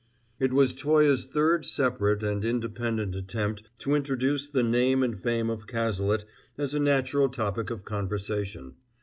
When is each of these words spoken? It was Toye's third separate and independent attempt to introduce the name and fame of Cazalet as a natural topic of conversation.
It 0.39 0.51
was 0.51 0.73
Toye's 0.73 1.25
third 1.25 1.63
separate 1.63 2.23
and 2.23 2.43
independent 2.43 3.13
attempt 3.13 3.69
to 3.81 3.93
introduce 3.93 4.47
the 4.47 4.63
name 4.63 5.03
and 5.03 5.21
fame 5.21 5.47
of 5.51 5.67
Cazalet 5.67 6.25
as 6.57 6.73
a 6.73 6.79
natural 6.79 7.29
topic 7.29 7.69
of 7.69 7.85
conversation. 7.85 8.77